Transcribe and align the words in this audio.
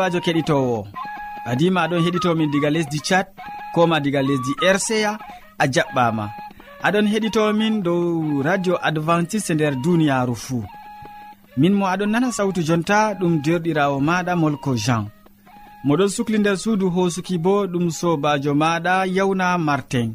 sobajo 0.00 0.20
keɗitowo. 0.24 0.78
Adima 1.50 1.80
aɗon 1.84 2.04
heɗitomin 2.04 2.50
diga 2.52 2.70
lesdi 2.70 2.98
tchad 3.00 3.26
koma 3.74 4.00
diga 4.00 4.22
lesdi 4.28 4.52
rca 4.74 5.18
a 5.58 5.64
jaɓɓama. 5.74 6.24
Aɗon 6.86 7.06
heɗitomin 7.12 7.82
dow 7.82 8.42
radio 8.42 8.74
adventiste 8.88 9.50
nder 9.54 9.74
duniyaru 9.84 10.34
fuu 10.44 10.64
min 11.56 11.74
mo 11.78 11.84
aɗon 11.86 12.10
nana 12.12 12.32
sawtu 12.32 12.60
jonta 12.68 12.98
ɗum 13.20 13.42
derɗirawo 13.44 14.00
maɗa 14.08 14.32
molko 14.36 14.70
jean. 14.84 15.04
Moɗon 15.86 16.08
sukli 16.14 16.38
nder 16.38 16.56
suudu 16.62 16.86
hosuki 16.94 17.36
bo 17.44 17.66
ɗum 17.72 17.90
sobajo 17.90 18.52
maɗa 18.54 18.94
yawna 19.16 19.58
martin. 19.58 20.08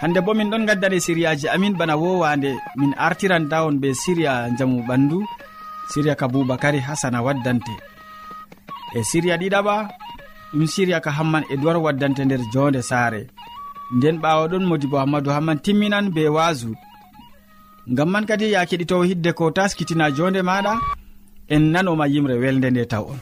hande 0.00 0.20
bo 0.20 0.34
min 0.34 0.50
ɗon 0.50 0.66
gaddane 0.68 0.98
siriyaji 1.00 1.46
amin 1.54 1.74
bana 1.78 1.94
wowande 2.02 2.50
min 2.76 2.92
artiran 3.06 3.44
dawon 3.50 3.76
be 3.82 3.88
siriya 4.02 4.32
jamu 4.58 4.78
ɓandu 4.88 5.18
siriya 5.90 6.14
ka 6.20 6.26
boubacary 6.28 6.80
hasana 6.88 7.22
waddante. 7.26 7.74
E 8.96 9.00
siriya 9.10 9.36
ɗiɗaɓa 9.40 9.74
ɗum 10.52 10.66
siriya 10.74 11.00
ka 11.04 11.10
hamman 11.10 11.44
e 11.52 11.56
duwar 11.60 11.76
waddante 11.84 12.22
nder 12.24 12.40
jonde 12.52 12.80
saare. 12.82 13.22
Nden 13.96 14.16
ɓawo 14.22 14.44
ɗon 14.50 14.64
modibo 14.68 14.96
hammadou 14.98 15.32
hamman 15.36 15.58
timminan 15.64 16.06
be 16.14 16.22
wasu 16.36 16.70
ngam 17.90 18.08
man 18.12 18.26
kadi 18.28 18.52
ya 18.52 18.68
keɗitowo 18.68 19.02
hidde 19.08 19.30
ko 19.38 19.44
taskitina 19.56 20.10
jonde 20.16 20.40
maɗa 20.48 20.72
en 21.54 21.62
nanoma 21.72 22.04
yimre 22.12 22.34
welde 22.42 22.68
nde 22.70 22.84
taw 22.92 23.04
on. 23.12 23.18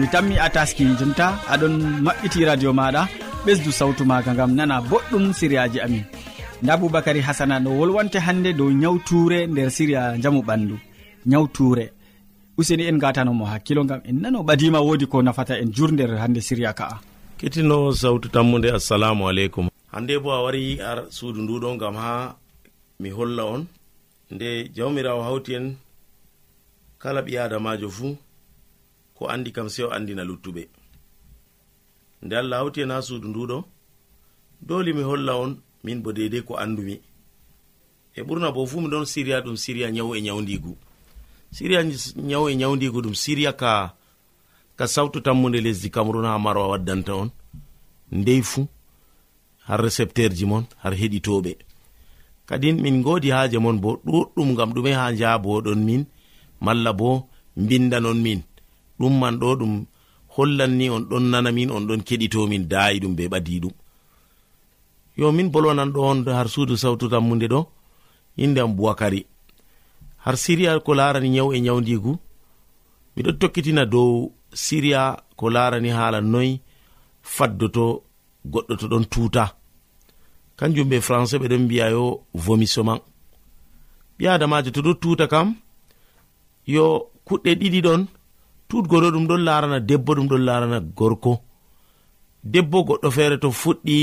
mi 0.00 0.06
tammi 0.14 0.36
a 0.38 0.48
taski 0.56 0.84
jonta 0.98 1.26
aɗon 1.52 1.74
maɓɓiti 2.04 2.40
radio 2.48 2.70
maɗa 2.78 3.02
ɓesdu 3.44 3.70
sawtu 3.78 4.02
maga 4.10 4.32
gam 4.38 4.50
nana 4.58 4.76
boɗɗum 4.90 5.24
siriyaji 5.38 5.78
amin. 5.84 6.04
Nda 6.62 6.74
boubacary 6.80 7.20
hasana 7.26 7.56
no 7.64 7.70
wolwante 7.78 8.18
hannde 8.26 8.50
dow 8.58 8.70
nyawtuure 8.80 9.38
nder 9.52 9.68
siriya 9.76 10.02
jamu 10.22 10.40
ɓandu 10.48 10.76
nyawtuure 11.30 11.84
useni 12.58 12.84
en 12.90 12.98
gatanomo 13.02 13.44
hakkilo 13.52 13.82
gam 13.90 14.00
en 14.08 14.16
nano 14.22 14.38
ɓadima 14.48 14.78
wodi 14.86 15.06
ko 15.12 15.16
nafata 15.22 15.54
en 15.62 15.70
jur 15.76 15.90
nder 15.92 16.10
hannde 16.22 16.40
siriya 16.48 16.72
ka'a. 16.78 16.96
Kettino 17.38 17.92
sawtu 17.92 18.28
tammude 18.34 18.68
assalamu 18.78 19.28
aleykum. 19.28 19.66
Hande 19.92 20.14
bo 20.22 20.30
a 20.32 20.40
wari 20.44 20.80
ar 20.80 20.98
suudu 21.16 21.40
nduɗo 21.44 21.76
gam 21.80 21.94
ha 22.02 22.12
mi 23.00 23.08
holla 23.16 23.42
on. 23.54 23.62
Nde 24.34 24.48
jawmirawo 24.76 25.22
hawti 25.28 25.50
en 25.58 25.66
kala 27.02 27.20
ɓi 27.26 27.32
adamajo 27.44 27.88
fuu 27.96 28.16
ko 29.20 29.28
andi 29.28 29.52
kam 29.52 29.68
sei 29.68 29.84
o 29.84 29.90
andina 29.92 30.24
luttuɓe. 30.24 30.62
Nde 32.22 32.34
allah 32.36 32.58
hawti 32.60 32.80
en 32.80 32.90
ha 32.90 33.02
suudu 33.02 33.28
nduɗo 33.28 33.64
doli 34.62 34.92
mi 34.92 35.02
holla 35.02 35.36
on 35.36 35.52
min 35.84 36.00
bo 36.02 36.12
dedei 36.12 36.42
ko 36.42 36.56
andumi 36.56 37.00
e 38.16 38.20
ɓurna 38.22 38.52
bo 38.54 38.66
fuu 38.66 38.80
miɗon 38.80 39.04
siriya 39.04 39.40
ɗum 39.44 39.56
siriya 39.56 39.90
nyawu 39.90 40.14
e 40.16 40.20
nyawdigu 40.22 40.72
siriya 41.52 41.80
nyawu 42.16 42.48
e 42.48 42.54
nyawdigu 42.56 43.00
ɗum 43.04 43.14
siriya 43.14 43.52
ka 43.52 43.94
ka 44.76 44.86
sawtu 44.86 45.20
tammude 45.20 45.60
lesdi 45.60 45.90
cameron 45.90 46.24
ha 46.24 46.38
marwa 46.38 46.68
waddanta 46.68 47.14
on. 47.14 47.30
Ndey 48.12 48.42
fuu 48.42 48.66
har 49.66 49.80
recepteur 49.82 50.32
ji 50.32 50.46
mon 50.46 50.64
har 50.82 50.94
heɗitoɓe 50.94 51.52
kadin 52.46 52.80
min 52.80 53.02
godi 53.02 53.30
haaje 53.30 53.58
mon 53.58 53.76
bo 53.80 54.00
ɗuɗɗum 54.04 54.56
gam 54.56 54.72
ɗume 54.72 54.94
ha 54.94 55.12
njaaboɗon 55.12 55.80
min 55.84 56.04
malla 56.60 56.92
bo 56.92 57.28
mbindanon 57.56 58.20
min. 58.22 58.42
ɗum 59.00 59.14
man 59.20 59.34
ɗo 59.40 59.56
ɗum 59.60 59.74
hollanni 60.36 60.86
on 60.90 61.04
ɗon 61.10 61.24
nanamin 61.32 61.70
on 61.70 61.86
ɗon 61.88 62.00
keɗitomin 62.06 62.64
daayiɗum 62.70 63.14
be 63.16 63.24
ɓadi 63.32 63.60
ɗum. 63.62 63.74
Yo 65.16 65.32
min 65.32 65.48
bolwanan 65.52 65.90
ɗo 65.94 66.00
on 66.10 66.24
har 66.38 66.48
suudu 66.48 66.76
sawtu 66.76 67.08
tammude 67.08 67.46
ɗo 67.48 67.60
inde 68.36 68.58
am 68.60 68.72
bowakari 68.76 69.26
har 70.24 70.36
siriya 70.36 70.80
ko 70.80 70.94
larani 70.94 71.28
nyaw 71.30 71.48
e 71.52 71.60
nyawdigu 71.60 72.12
miɗo 73.16 73.30
tokkitina 73.40 73.84
dow 73.86 74.32
siriya 74.52 75.02
ko 75.36 75.50
larani 75.50 75.88
haala 75.98 76.20
noyi 76.20 76.60
faddoto 77.22 77.84
goɗɗo 78.52 78.74
to 78.80 78.86
ɗon 78.88 79.04
tuuta. 79.12 79.44
Kanjum 80.56 80.88
ɓe 80.90 81.00
français 81.00 81.38
ɓeɗon 81.42 81.62
mbiya 81.64 81.90
yo 81.90 82.04
vomissement 82.34 83.00
ɓi 84.18 84.24
adamajo 84.28 84.70
to 84.70 84.80
ɗo 84.82 84.92
tuuta 85.02 85.26
kam 85.32 85.48
yo 86.66 86.84
kuɗɗe 87.26 87.50
ɗiɗi 87.60 87.80
ɗon 87.86 88.02
tut 88.70 88.84
goto 88.90 89.08
ɗum 89.14 89.26
ɗon 89.28 89.42
larana 89.48 89.78
debbo 89.88 90.10
ɗum 90.16 90.28
ɗon 90.30 90.42
larana 90.48 90.78
gorko. 90.98 91.32
Debbo 92.52 92.78
goɗɗo 92.86 93.08
feere 93.16 93.36
to 93.42 93.48
fuɗɗi 93.60 93.96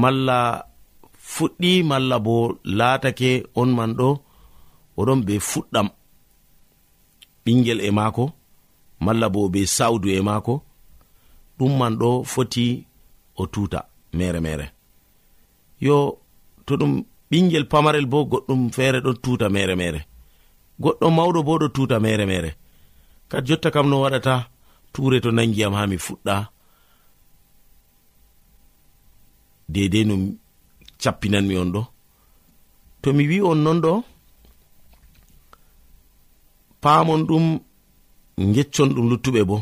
malla 0.00 0.38
fuɗɗi 1.34 1.70
malla 1.90 2.16
bo 2.26 2.34
laatake 2.78 3.30
on 3.60 3.70
man 3.78 3.90
ɗo 3.98 4.08
oɗon 5.00 5.20
be 5.26 5.34
fuɗɗam 5.50 5.88
ɓingel 7.44 7.80
e 7.86 7.90
maako 7.98 8.24
malla 9.04 9.26
bo 9.34 9.40
be 9.52 9.60
sawdu 9.76 10.08
e 10.18 10.20
maako. 10.28 10.54
Ɗum 11.58 11.72
man 11.80 11.94
ɗo 12.00 12.10
foti 12.32 12.64
o 13.40 13.46
tuta 13.46 13.80
mere 14.18 14.40
mere 14.40 14.66
yo 15.80 16.18
to 16.66 16.76
ɗum 16.80 16.92
ɓingel 17.30 17.64
pamarel 17.72 18.06
bo 18.12 18.18
goɗɗum 18.30 18.70
feere 18.76 18.98
ɗon 19.04 19.16
tuta 19.22 19.48
mere 19.48 19.74
mere 19.76 20.00
goɗɗo 20.82 21.06
mawɗo 21.16 21.40
bo 21.46 21.52
ɗo 21.60 21.66
tuta 21.74 21.96
mere 22.04 22.24
mere. 22.30 22.50
Kadi 23.30 23.46
jotta 23.48 23.68
kam 23.74 23.86
no 23.90 23.96
waɗata 24.04 24.34
ture 24.92 25.18
to 25.24 25.30
nangiyam 25.36 25.74
ha 25.78 25.82
mi 25.90 25.96
fuɗɗa. 26.06 26.34
Dedei 29.72 30.04
no 30.08 30.14
cappinanmi 31.02 31.54
on 31.62 31.70
ɗo. 31.74 31.82
To 33.02 33.08
mi 33.16 33.24
wi 33.30 33.38
on 33.50 33.58
non 33.64 33.78
ɗo 33.84 33.92
paamon 36.82 37.22
ɗum 37.28 37.44
geccon 38.54 38.88
ɗum 38.94 39.06
luttuɓe 39.10 39.42
bo. 39.50 39.56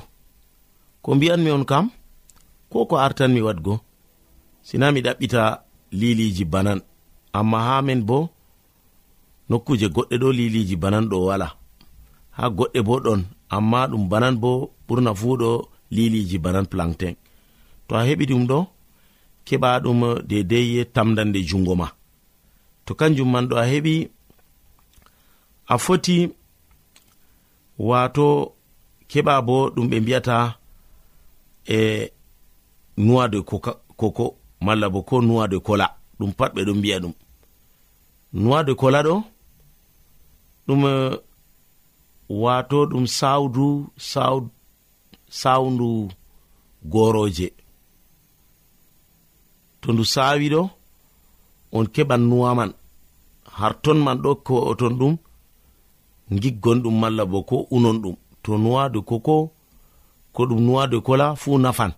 Ko 1.02 1.08
mbiyanmi 1.14 1.50
on 1.56 1.64
kam 1.70 1.86
ko 2.70 2.78
ko 2.90 2.94
artanmi 2.96 3.40
waɗgo. 3.46 3.74
Sina 4.66 4.92
mi 4.92 5.00
ɗaɓɓita 5.06 5.42
liliji 5.98 6.44
banan. 6.52 6.80
Amma 7.38 7.58
ha 7.66 7.82
men 7.86 8.02
bo 8.08 8.18
nokkuje 9.48 9.86
goɗɗe 9.94 10.16
ɗo 10.22 10.28
liliji 10.38 10.76
banan 10.82 11.04
ɗo 11.10 11.16
wala. 11.28 11.48
Ha 12.36 12.44
goɗɗe 12.56 12.80
bo 12.86 12.94
ɗon 13.04 13.20
amma 13.54 13.80
ɗum 13.90 14.04
banan 14.10 14.36
bo 14.42 14.50
ɓurna 14.86 15.10
fuu 15.20 15.36
ɗo 15.40 15.50
liliji 15.90 16.38
banan 16.44 16.66
plantain 16.72 17.14
to 17.86 17.92
a 17.96 18.02
heɓi 18.08 18.24
ɗum 18.30 18.44
ɗo 18.50 18.58
keɓa 19.46 19.70
ɗum 19.84 20.00
dedei 20.28 20.84
tamdande 20.94 21.40
jungo 21.48 21.74
ma. 21.80 21.88
To 22.84 22.94
kanjum 22.94 23.28
man 23.32 23.44
ɗo 23.48 23.56
a 23.56 23.64
heɓi 23.72 23.94
a 25.66 25.78
foti 25.84 26.16
wato 27.88 28.26
keɓa 29.10 29.34
bo 29.46 29.56
ɗum 29.74 29.86
ɓe 29.90 29.96
mbi'ata 30.00 30.36
e 31.76 31.78
nuwa 33.04 33.28
de 33.32 33.38
koko 33.96 34.24
malla 34.60 34.86
bo 34.92 35.00
ko 35.08 35.16
nuwa 35.26 35.44
de 35.48 35.58
kola 35.66 35.86
ɗum 36.18 36.30
pat 36.38 36.50
ɓe 36.54 36.60
ɗon 36.66 36.78
mbi'a 36.78 36.98
ɗum. 37.02 37.14
Nuwa 38.32 38.58
de 38.66 38.72
kola 38.74 39.00
ɗo 39.06 39.14
ɗum 40.68 40.82
eh, 40.92 41.12
wato 42.42 42.78
ɗum 42.90 43.06
sawdu 43.18 43.66
sawndu 45.40 45.88
goroje 46.92 47.48
to 49.80 49.88
ndu 49.92 50.04
sawi 50.14 50.46
ɗo 50.54 50.62
on 51.76 51.86
keɓan 51.94 52.22
nuwaman 52.28 52.70
harton 53.58 53.98
man 54.04 54.18
ɗo 54.24 54.30
ko 54.46 54.54
oton 54.70 54.94
ɗum 55.00 55.14
giggon 56.30 56.82
ɗum 56.82 56.96
malla 57.00 57.24
bo 57.24 57.42
ko 57.42 57.66
unon 57.70 57.98
ɗum. 58.02 58.16
To 58.42 58.58
nuwade 58.58 59.00
koko 59.04 59.50
ko 60.32 60.42
ɗum 60.46 60.60
nuwade 60.66 61.00
kola 61.06 61.36
fuu 61.36 61.58
nafan. 61.58 61.92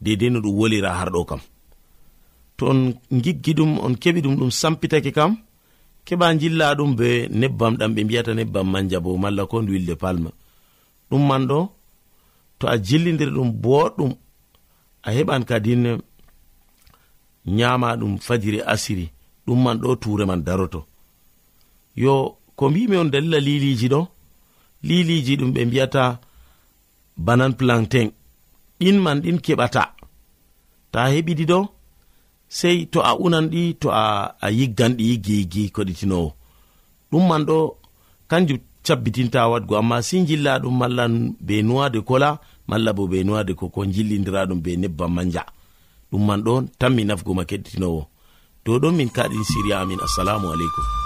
Dedei 0.00 0.30
no 0.30 0.40
ɗum 0.40 0.54
wolira 0.58 0.90
har 0.98 1.10
ɗo 1.10 1.24
kam. 1.24 1.40
To 2.56 2.66
on 2.70 2.94
giggi 3.22 3.52
ɗum 3.54 3.78
on 3.84 3.94
keɓi 4.02 4.20
ɗum 4.22 4.36
ɗum 4.36 4.50
sampitake 4.50 5.12
kam 5.12 5.36
keɓa 6.06 6.26
jilla 6.40 6.66
ɗum 6.78 6.90
be 6.98 7.08
nebbam 7.40 7.74
ɗam 7.78 7.90
ɓe 7.94 8.00
mbiyata 8.04 8.32
nebbam 8.38 8.66
manja 8.72 8.98
bo 9.04 9.10
malla 9.22 9.42
ko 9.50 9.56
nduwilde 9.62 9.94
palma. 10.02 10.30
Ɗum 11.10 11.22
man 11.28 11.42
ɗo 11.50 11.58
to 12.58 12.64
a 12.68 12.76
jillidir 12.86 13.30
ɗum 13.36 13.50
boɗɗum 13.62 14.12
a 15.06 15.08
heɓan 15.16 15.42
kadin 15.48 15.84
nyama 17.56 17.88
ɗum 18.00 18.12
fajiri 18.26 18.60
asiri 18.72 19.06
ɗum 19.46 19.58
man 19.64 19.78
ɗo 19.82 19.96
ture 20.02 20.24
man 20.26 20.42
daroto. 20.46 20.80
Yo 22.02 22.14
ko 22.56 22.64
mbimi 22.70 22.96
on 22.96 23.10
dalila 23.12 23.38
liliji 23.46 23.88
ɗo 23.88 24.00
liliji 24.88 25.36
ɗum 25.40 25.50
ɓe 25.54 25.60
mbiyata 25.66 26.02
banan 27.16 27.52
plantain. 27.58 28.10
Ɗin 28.80 28.96
man 29.04 29.20
ɗin 29.22 29.38
keɓata. 29.44 29.82
Ta 30.92 31.00
heɓiɗi 31.12 31.44
ɗo 31.50 31.58
sei 32.48 32.86
to 32.86 33.00
a 33.02 33.12
unan 33.18 33.48
ɗi 33.50 33.74
to 33.80 33.88
a, 33.90 34.34
a 34.40 34.48
yiggan 34.50 34.92
ɗi 34.98 35.06
gigi 35.24 35.70
koɗitinowo. 35.74 36.32
Ɗum 37.10 37.28
man 37.28 37.42
ɗo 37.48 37.76
kanjum 38.30 38.58
cabbitinta 38.86 39.48
wadgo 39.48 39.76
amma 39.76 40.02
si 40.02 40.16
jilla 40.26 40.58
ɗum 40.62 40.74
malla 40.78 41.04
be 41.40 41.62
nuwade 41.62 42.00
kola 42.08 42.38
malla 42.68 42.92
bo 42.92 43.06
be 43.10 43.24
nuwade 43.24 43.54
koko 43.54 43.84
jillidira 43.86 44.46
ɗum 44.48 44.60
be 44.64 44.76
nebban 44.76 45.08
manja. 45.12 45.42
Ɗum 46.10 46.22
man 46.26 46.40
ɗo 46.44 46.52
tan 46.78 46.90
mi 46.94 47.04
nafgo 47.04 47.34
ma 47.34 47.44
keɗitinowo. 47.44 48.06
To 48.64 48.78
ɗon 48.82 48.94
min 48.96 49.08
kaɗin 49.10 49.44
siriya 49.44 49.80
amin. 49.82 50.00
Assalamu 50.06 50.48
aleykum. 50.52 51.05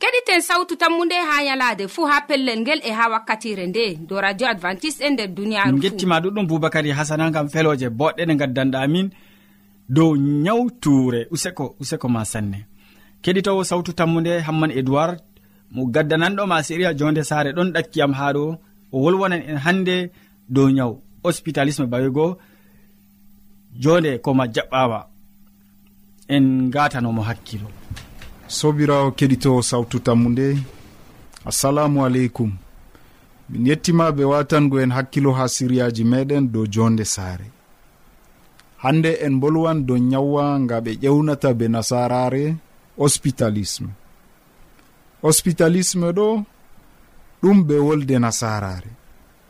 keɗiten 0.00 0.40
sawtu 0.48 0.74
tammunde 0.80 1.16
ha 1.28 1.36
yalade 1.48 1.84
fuu 1.94 2.06
ha 2.10 2.20
pellel 2.28 2.60
ngel 2.60 2.80
e 2.88 2.90
ha 2.98 3.04
wakkatire 3.12 3.66
nde. 3.66 3.84
Do 4.08 4.20
radio 4.20 4.46
advantice'e 4.48 5.06
e 5.06 5.10
nder 5.10 5.28
duniyaru 5.28 5.78
gettima 5.84 6.20
ɗuɗɗum 6.22 6.46
boubacary 6.50 6.90
hasana 6.98 7.30
gam 7.34 7.48
feloje 7.52 7.88
boɗɗe 7.98 8.22
ɗe 8.28 8.34
gaddanɗa 8.40 8.88
min 8.88 9.06
dow 9.88 10.10
nyawtuure 10.44 11.20
useko 11.34 11.64
useko 11.80 12.08
ma 12.08 12.24
sanne. 12.24 12.58
Keɗitowo 13.22 13.62
sawtu 13.70 13.92
tammude 13.92 14.32
hamman 14.46 14.70
edoird 14.80 15.18
mo 15.74 15.82
gaddananɗo 15.94 16.42
ma 16.46 16.62
siriya 16.66 16.94
jonde 16.98 17.22
sare 17.30 17.50
ɗon 17.56 17.68
ɗakkiyam 17.74 18.12
ha 18.18 18.32
ɗo. 18.32 18.44
O 18.92 18.96
wolwonan 19.04 19.42
en 19.50 19.58
hande 19.64 19.96
dow 20.48 20.68
nyaw 20.76 20.92
hospitalisme 21.24 21.86
bawigo 21.92 22.38
jonde 23.82 24.18
koma 24.24 24.44
jaɓɓama 24.54 25.00
en 26.28 26.70
gatanomo 26.74 27.22
hakkilo. 27.28 27.68
sobirawo 28.50 29.10
keɗito 29.18 29.62
sawtu 29.62 29.98
tammu 30.06 30.28
nde 30.30 30.46
assalamu 31.48 32.04
aleykum. 32.06 32.50
Min 33.50 33.66
yettima 33.66 34.10
ɓe 34.16 34.24
watango 34.32 34.76
en 34.82 34.90
hakkilo 34.96 35.30
ha 35.38 35.44
siriyaji 35.54 36.04
meɗen 36.04 36.44
dow 36.52 36.66
jonde 36.74 37.04
saare. 37.14 37.46
Hande 38.82 39.10
en 39.26 39.34
bolwan 39.40 39.78
dow 39.86 39.98
nyawwa 40.10 40.44
nga 40.60 40.76
ɓe 40.84 40.92
ƴewnata 41.02 41.48
be 41.58 41.66
nasarare 41.74 42.44
hospitalisme. 42.98 43.90
Hospitalisme 45.22 46.08
ɗo 46.18 46.28
ɗum 47.42 47.58
ɓe 47.66 47.76
wolde 47.86 48.16
nasarare. 48.18 48.90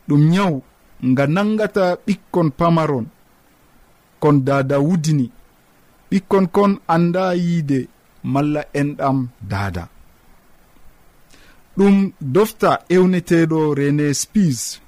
Ɗum 0.08 0.22
nyawu 0.32 0.58
nga 1.08 1.24
nangata 1.34 1.84
ɓikkon 2.06 2.48
pamaron 2.58 3.06
kon 4.22 4.36
dada 4.46 4.76
wudini. 4.86 5.26
Ɓikkon 6.10 6.46
kon 6.54 6.72
anda 6.94 7.24
yiide. 7.34 7.80
malla 8.32 8.62
enɗam 8.80 9.18
daada 9.50 9.84
ɗum 11.76 11.96
dofta 12.20 12.70
ewneteɗo 12.88 13.74
rene 13.78 14.06
spies. 14.14 14.80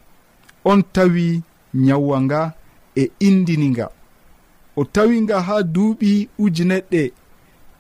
On 0.71 0.81
tawi 0.95 1.43
nyawwa 1.75 2.17
nga 2.25 2.41
e 2.97 3.05
indiniga 3.29 3.87
o 4.77 4.85
tawi 4.95 5.17
nga 5.25 5.37
ha 5.47 5.57
duuɓi 5.75 6.29
ujineɗɗe 6.43 7.03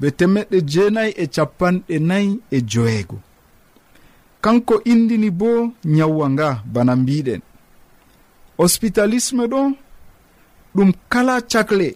be 0.01 0.07
temeɗɗe 0.19 0.59
jeenayi 0.71 1.13
e 1.23 1.25
capanɗe 1.35 1.95
nayi 2.09 2.31
e 2.51 2.59
joweego. 2.71 3.17
Kanko 4.45 4.75
indini 4.93 5.31
bo 5.41 5.51
nyawwa 5.85 6.27
nga 6.35 6.49
bana 6.73 6.93
mbiɗen. 7.01 7.43
Hospitalisme 8.59 9.45
ɗo 9.53 9.61
ɗum 10.75 10.91
kala 11.13 11.35
cakle. 11.51 11.89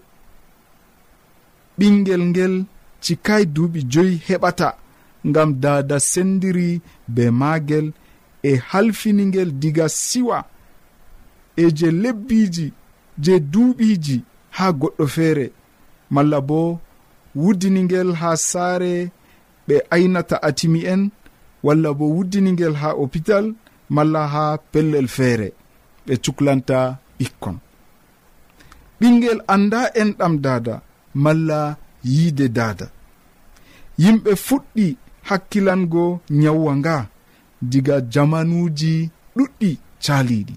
Ɓingel 1.79 2.23
ngel 2.31 2.55
cikkay 3.07 3.45
duuɓi 3.55 3.81
joyi 3.93 4.15
heɓata 4.27 4.69
ngam 5.29 5.51
dada 5.63 5.97
sendiri 6.11 6.71
be 7.15 7.25
maagel 7.41 7.87
e 8.43 8.53
halfinigel 8.69 9.51
diga 9.63 9.87
siwa 9.89 10.39
e 11.57 11.65
je 11.79 11.89
lebbiji 12.03 12.67
je 13.25 13.35
duuɓiji 13.53 14.17
ha 14.57 14.67
goɗɗo 14.81 15.05
feere. 15.15 15.47
Malla 16.15 16.39
bo 16.49 16.61
wuddinigel 17.43 18.11
ha 18.21 18.31
saare 18.49 18.93
ɓe 19.67 19.77
aynata 19.95 20.37
atimi 20.49 20.81
en 20.93 21.03
walla 21.67 21.91
bo 21.99 22.05
wuddinigel 22.17 22.75
ha 22.81 22.89
hôpital 23.01 23.45
malla 23.95 24.23
ha 24.33 24.45
pellel 24.73 25.09
feere. 25.17 25.49
Ɓe 26.07 26.15
cuklanta 26.25 26.79
ɓikkon. 27.19 27.57
Ɓingel 28.99 29.39
anda 29.55 29.81
enɗam 30.01 30.35
dada 30.45 30.75
malla 31.25 31.61
yiide 32.13 32.47
dada 32.59 32.87
yimɓe 34.03 34.33
fuɗɗi 34.47 34.87
hakkilango 35.29 36.05
nyawwa 36.41 36.73
nga 36.81 36.97
diga 37.71 37.97
jamanuji 38.13 39.11
ɗuɗɗi 39.37 39.71
caliɗi 40.05 40.55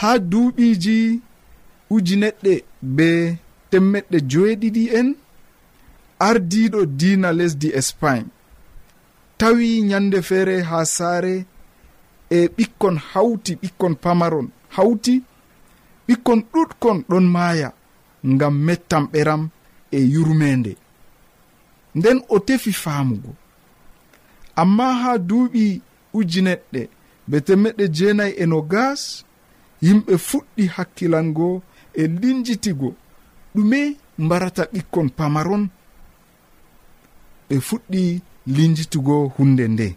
ha 0.00 0.10
duuɓiji 0.30 0.96
ujineɗɗe 1.94 2.52
be 2.96 3.08
temmeɗɗe 3.70 4.18
joeɗiɗi 4.30 4.82
en 4.98 5.08
ardiɗo 6.28 6.80
diina 6.98 7.32
lesdi 7.38 7.68
espagne. 7.80 8.28
Tawi 9.38 9.82
nyande 9.82 10.18
feere 10.28 10.62
ha 10.62 10.78
saare 10.84 11.34
e 12.30 12.48
ɓikkon 12.56 12.96
hawti 13.10 13.52
ɓikkon 13.62 13.94
pamaron 14.02 14.48
hawti 14.76 15.14
ɓikkon 16.06 16.40
ɗuɗkon 16.52 16.98
ɗon 17.08 17.26
maaya 17.34 17.68
ngam 18.32 18.54
mettan 18.66 19.04
ɓeram 19.12 19.42
e 19.96 19.98
yurmende 20.12 20.72
nden 21.94 22.18
o 22.28 22.38
tefi 22.38 22.72
faamugo. 22.72 23.34
Amma 24.56 24.86
ha 25.00 25.18
duuɓi 25.28 25.80
ujineɗɗe 26.18 26.80
be 27.28 27.36
temmeɗɗe 27.46 27.84
jeenayi 27.96 28.32
e 28.42 28.44
no 28.46 28.58
gas 28.72 29.24
yimɓe 29.84 30.14
fuɗɗi 30.28 30.64
hakkilango 30.74 31.62
e 31.94 32.02
linjitigo. 32.20 32.88
Ɗume 33.54 33.80
mbarata 34.18 34.62
ɓikkon 34.72 35.08
pamaron 35.18 35.64
ɓe 37.48 37.56
fuɗɗi 37.68 38.02
linjitugo 38.46 39.16
hunde 39.36 39.64
nde. 39.68 39.88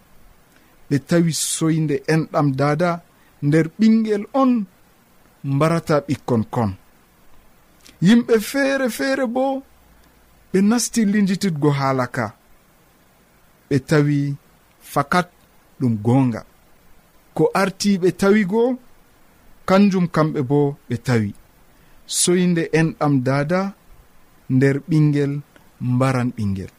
Ɓe 0.89 0.95
tawi 1.07 1.33
soyde 1.33 1.95
enɗam 2.13 2.47
dada 2.59 2.89
nder 3.45 3.65
ɓingel 3.79 4.23
on 4.41 4.51
mbarata 5.43 5.95
ɓikkon 6.07 6.43
kon. 6.53 6.71
Yimɓe 8.01 8.39
feere 8.49 8.89
feere 8.97 9.25
bo 9.35 9.63
ɓe 10.51 10.59
nasti 10.69 11.01
lijititgo 11.11 11.69
haala 11.79 12.05
ka. 12.15 12.25
Ɓe 13.69 13.75
tawi 13.89 14.17
fakat 14.93 15.27
ɗum 15.79 15.93
goonga. 16.05 16.41
Ko 17.35 17.43
arti 17.61 17.91
ɓe 18.01 18.09
tawigo 18.19 18.61
kanjum 19.67 20.05
kamɓe 20.15 20.39
bo 20.49 20.59
ɓe 20.89 20.95
tawi. 21.07 21.29
Soyde 22.19 22.63
enɗam 22.79 23.13
dada 23.27 23.61
nder 24.55 24.75
ɓingel 24.89 25.33
mbaran 25.93 26.29
ɓingel 26.35 26.71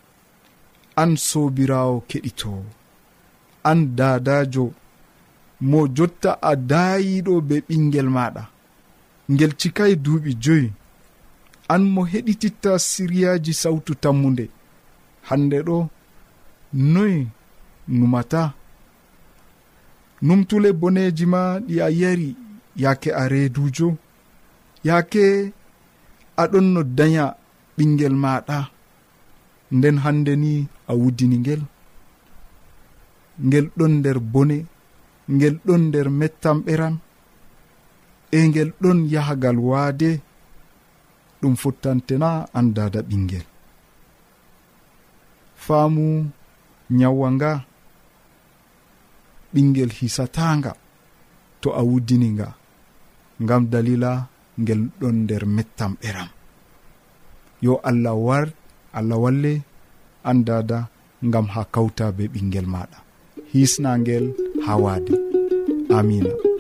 an 1.03 1.11
sobirawo 1.29 1.97
keɗitowo 2.09 2.65
an 3.71 3.81
dadajo 3.99 4.65
mo 5.71 5.81
jotta 5.97 6.31
a 6.43 6.53
daayiɗo 6.71 7.35
be 7.49 7.57
ɓingel 7.69 8.09
maɗa 8.17 8.43
ngel 9.33 9.53
cikai 9.61 9.93
duuɓi 10.05 10.31
joyi. 10.45 10.69
an 11.73 11.83
mo 11.95 12.03
heɗititta 12.13 12.71
siriyaji 12.89 13.53
sawtu 13.63 13.93
tammude 14.03 14.45
hande 15.29 15.59
ɗo 15.69 15.77
noy 16.93 17.15
numata? 17.99 18.43
Numtule 20.27 20.69
boneji 20.81 21.25
ma 21.33 21.41
ɗi 21.67 21.75
a 21.87 21.89
yari 22.01 22.29
yaake 22.83 23.11
a 23.21 23.23
reedujo? 23.33 23.89
Yaake 24.87 25.25
aɗon 26.43 26.67
no 26.75 26.81
daya 26.99 27.25
ɓingel 27.77 28.15
maɗa? 28.25 28.59
Nden 29.77 29.97
hande 30.05 30.33
ni 30.43 30.53
a 30.91 30.93
wuddini 31.01 31.37
ngel? 31.43 31.63
Ngel 33.47 33.67
ɗon 33.77 33.93
nder 33.99 34.19
bone 34.33 34.57
ngel 35.35 35.55
ɗon 35.67 35.83
nder 35.89 36.07
mettanɓeran 36.19 36.95
e 38.37 38.39
ngel 38.49 38.71
ɗon 38.83 38.99
yahagal 39.13 39.59
waade? 39.69 40.11
ɗum 41.43 41.55
fottantena 41.63 42.31
andada 42.59 43.01
ɓingel. 43.09 43.47
Faamu 45.65 46.07
nyawwa 46.99 47.29
nga 47.37 47.51
ɓingel 49.53 49.91
hisatanga 49.99 50.73
to 51.61 51.69
a 51.81 51.83
wuddini 51.89 52.29
nga 52.37 52.49
ngam 53.43 53.63
dalila 53.73 54.13
ngel 54.61 54.81
ɗon 55.01 55.17
nder 55.25 55.43
mettam 55.57 55.93
ɓeram 56.01 56.31
yo 57.65 57.73
allah 57.89 58.15
war 58.27 58.47
allah 58.99 59.19
walle 59.25 59.53
an 60.29 60.39
dada 60.49 60.79
ngam 61.27 61.47
ha 61.55 61.63
kawta 61.75 62.07
be 62.17 62.25
ɓingel 62.33 62.67
maɗa. 62.75 62.99
Hisnagel 63.53 64.25
ha 64.65 64.73
waade 64.83 65.15
amina. 65.99 66.52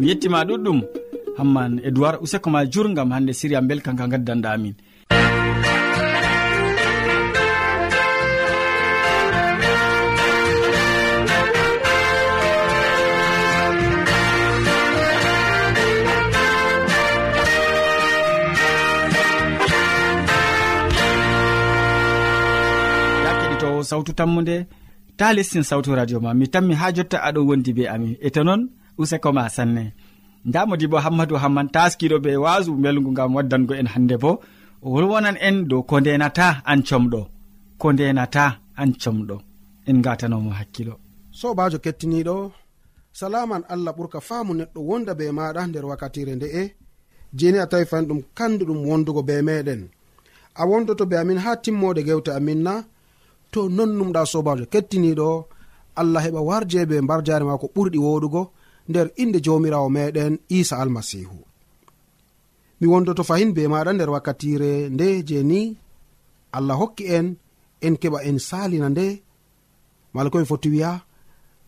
mi 0.00 0.06
yettima 0.08 0.38
ɗuɗɗum. 0.48 0.78
Hamman 1.38 1.72
edoird 1.88 2.16
useko 2.24 2.48
ma 2.54 2.60
jurgam 2.72 3.10
hande 3.14 3.32
siria 3.38 3.60
belka 3.68 3.90
ka 3.98 4.04
gaddanɗa 4.12 4.50
amin. 4.56 4.74
Sawtu 23.90 24.12
tammude 24.18 24.56
ta 25.18 25.26
lestin 25.36 25.62
sawtu 25.70 25.90
radio 25.98 26.18
ma 26.24 26.30
mi 26.38 26.46
tammi 26.54 26.74
ha 26.80 26.86
jotta 26.96 27.18
aɗo 27.28 27.40
wondi 27.48 27.72
be 27.76 27.84
amin. 27.94 28.12
E 28.20 28.28
to 28.34 28.40
noon 28.46 28.62
useko 29.02 29.30
ma 29.36 29.44
sanne. 29.56 29.84
Nda 30.48 30.60
modi 30.68 30.86
bo 30.92 30.96
hammadou 31.04 31.38
hamman 31.42 31.68
taskiɗo 31.74 32.16
be 32.24 32.30
wasu 32.44 32.70
belgu 32.82 33.10
ngam 33.12 33.30
waddango 33.36 33.74
en 33.80 33.88
hande 33.94 34.16
bo 34.22 34.30
o 34.84 34.86
wolwonan 34.94 35.36
en 35.48 35.56
dow 35.70 35.82
ko 35.88 35.94
ndenata 36.00 36.46
an 36.70 36.80
comɗo. 36.88 37.20
Ko 37.80 37.86
ndenata 37.94 38.44
an 38.80 38.90
comɗo. 39.02 39.36
En 39.88 39.98
gatanomo 40.04 40.50
hakkilo. 40.58 40.94
Sobajo 41.38 41.78
kettiniɗo 41.84 42.36
salaman 43.18 43.62
allah 43.72 43.92
ɓurka 43.96 44.18
faamu 44.28 44.52
neɗɗo 44.58 44.78
wonda 44.88 45.12
be 45.18 45.24
maɗa 45.38 45.62
nder 45.68 45.84
wakkatire 45.90 46.32
nde'e 46.36 46.62
jeni 47.38 47.58
a 47.58 47.66
tawi 47.70 47.84
fani 47.90 48.06
ɗum 48.10 48.20
kandu 48.38 48.62
ɗum 48.68 48.80
wondugo 48.88 49.22
be 49.28 49.34
meɗen. 49.48 49.82
A 50.60 50.62
wondoto 50.70 51.04
be 51.10 51.16
amin 51.22 51.38
ha 51.44 51.50
timmode 51.64 52.00
gewte 52.08 52.30
amin 52.38 52.60
na 52.66 52.74
to 53.52 53.60
non 53.76 53.90
numɗa 53.98 54.20
sobajo 54.32 54.64
kettiniɗo 54.72 55.28
allah 56.00 56.22
heɓa 56.26 56.40
warje 56.48 56.80
be 56.90 56.96
mbar 57.04 57.20
jare 57.26 57.44
ma 57.48 57.58
ko 57.62 57.66
ɓurɗi 57.74 57.98
woɗugo 58.06 58.42
nder 58.88 59.06
inde 59.22 59.38
jawmirawo 59.44 59.88
meɗen 59.96 60.34
isa 60.48 60.74
almasihu. 60.82 61.38
Mi 62.80 62.86
wondoto 62.92 63.22
fahin 63.28 63.52
be 63.56 63.62
maɗa 63.72 63.92
nder 63.94 64.10
wakkatire 64.14 64.72
nde 64.94 65.08
je 65.28 65.38
ni 65.50 65.60
allah 66.56 66.76
hokki 66.80 67.04
en 67.16 67.26
en 67.86 67.94
keɓa 68.00 68.18
en 68.28 68.38
salina 68.48 68.88
nde. 68.90 69.06
Mala 70.14 70.30
komi 70.30 70.46
foti 70.50 70.68
wiya 70.74 70.92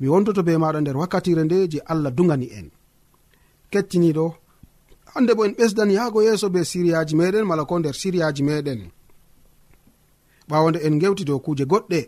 mi 0.01 0.07
wondoto 0.13 0.43
be 0.47 0.53
maɗa 0.63 0.81
nder 0.81 0.97
wakkatire 1.01 1.43
nde 1.45 1.59
je 1.73 1.79
allah 1.93 2.11
dugani 2.17 2.49
en. 2.59 2.67
Kettiniɗo 3.71 4.27
hande 5.15 5.33
bo 5.37 5.43
en 5.47 5.55
ɓesdan 5.59 5.91
yahgo 5.97 6.19
yeeso 6.27 6.47
be 6.55 6.61
siriyaji 6.71 7.15
meɗen 7.21 7.45
mala 7.49 7.65
ko 7.69 7.75
nder 7.79 7.95
siriyaji 8.01 8.43
meɗen. 8.49 8.81
Ɓawo 10.49 10.67
nde 10.71 10.79
en 10.87 10.99
gewti 11.01 11.25
dow 11.29 11.39
kuje 11.45 11.65
goɗɗe. 11.73 12.01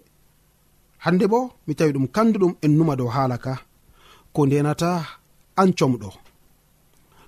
Hande 1.05 1.27
bo 1.33 1.39
mi 1.67 1.73
tawi 1.79 1.93
ɗum 1.95 2.07
kanduɗum 2.15 2.53
en 2.65 2.73
numa 2.79 2.95
dow 2.97 3.09
haala 3.15 3.39
ka. 3.45 3.55
ko 4.35 4.41
ndenata 4.47 4.91
an 5.61 5.71
comɗo. 5.79 6.11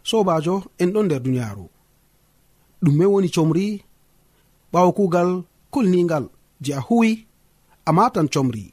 Sobajo 0.08 0.54
en 0.82 0.90
ɗon 0.94 1.06
nder 1.06 1.22
duniyaaru. 1.24 1.64
Ɗume 2.84 3.04
woni 3.12 3.28
comri 3.34 3.66
ɓawo 4.72 4.90
kugal 4.98 5.30
kulningal 5.72 6.24
je 6.64 6.72
a 6.74 6.80
huwi 6.86 7.10
a 7.88 7.90
matan 7.98 8.28
comri 8.34 8.64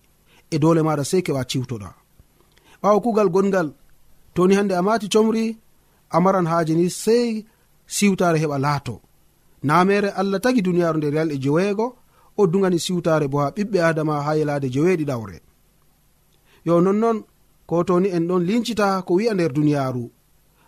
e 0.54 0.56
dole 0.64 0.82
maɗa 0.88 1.04
sei 1.12 1.22
keɓa 1.26 1.44
ciwtoɗa. 1.50 1.90
Ɓawo 2.82 2.98
kugal 3.06 3.30
gongal 3.34 3.68
toni 4.36 4.54
hande 4.58 4.74
a 4.76 4.82
mati 4.88 5.08
comri 5.14 5.46
a 6.10 6.18
maran 6.24 6.48
haji 6.52 6.74
ni 6.76 6.88
sei 7.04 7.30
siwtare 7.96 8.38
heɓa 8.44 8.58
laato. 8.66 8.96
Namere 9.68 10.10
allah 10.20 10.40
tagi 10.44 10.62
duniyaru 10.66 10.98
nder 10.98 11.14
yalɗe 11.18 11.36
jeweego 11.44 11.88
o 12.40 12.48
dugani 12.52 12.80
siwtare 12.86 13.28
bo 13.32 13.38
ha 13.44 13.48
ɓiɓɓe 13.56 13.80
adama 13.90 14.24
ha 14.26 14.32
yelade 14.40 14.68
jeweeɗiɗawre 14.74 15.38
yo 16.66 16.82
nonnon 16.82 17.18
ko 17.68 17.84
toni 17.88 18.08
en 18.16 18.28
ɗon 18.30 18.44
lincita 18.50 18.88
ko 19.06 19.12
wi'a 19.18 19.34
nder 19.34 19.52
duniyaaru. 19.58 20.06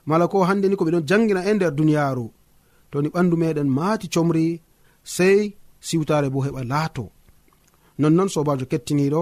Mala 0.09 0.25
ko 0.31 0.37
hande 0.47 0.65
ni 0.69 0.75
ko 0.77 0.83
ɓe 0.85 0.91
ɗon 0.95 1.07
jangina 1.09 1.41
en 1.49 1.55
nder 1.57 1.73
duniyaaru. 1.77 2.25
Toni 2.91 3.07
ɓandu 3.13 3.35
meɗen 3.41 3.69
maati 3.77 4.07
comri 4.13 4.45
sey 5.15 5.39
siwtare 5.87 6.27
bo 6.33 6.39
heɓa 6.45 6.61
laato. 6.71 7.05
Nonnon 7.99 8.29
sobajo 8.33 8.65
kettiniɗo 8.71 9.21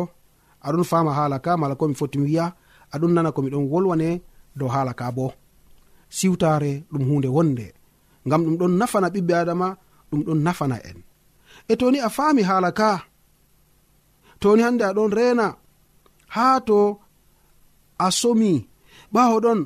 aɗon 0.68 0.84
fama 0.92 1.12
haala 1.18 1.38
ka 1.46 1.52
mala 1.62 1.76
komi 1.80 1.96
foti 2.00 2.18
mi 2.20 2.26
wiya 2.30 2.46
aɗon 2.94 3.12
nana 3.16 3.30
ko 3.36 3.40
miɗon 3.46 3.66
wolwane 3.72 4.10
dow 4.58 4.70
haala 4.74 4.94
ka 5.00 5.06
bo. 5.18 5.28
Siwtare 6.18 6.72
ɗum 6.92 7.04
hunde 7.10 7.30
wonde 7.36 7.66
ngam 8.28 8.42
ɗum 8.46 8.56
ɗon 8.60 8.74
nafana 8.80 9.08
ɓiɓɓe 9.14 9.34
adama 9.42 9.68
ɗum 10.10 10.22
ɗon 10.28 10.40
nafana 10.46 10.78
en. 10.90 10.98
E 11.72 11.74
toni 11.80 11.98
a 12.00 12.10
faami 12.16 12.42
haala 12.50 12.70
ka 12.80 12.90
toni 14.42 14.62
hande 14.66 14.84
aɗon 14.90 15.12
rena 15.18 15.48
haa 16.36 16.60
to 16.68 16.78
a 18.06 18.08
somi. 18.20 18.54
Ɓawo 19.14 19.38
ɗon 19.46 19.60